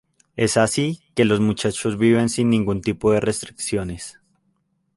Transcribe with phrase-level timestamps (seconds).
[0.35, 4.19] Es así que los muchachos viven sin ningún tipo de restricciones.